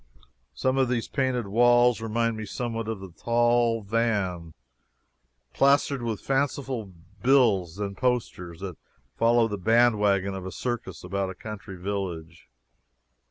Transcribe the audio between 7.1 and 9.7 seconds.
bills and posters, that follows the